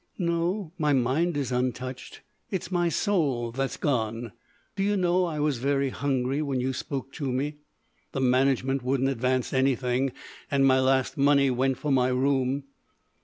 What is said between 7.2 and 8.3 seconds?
me? The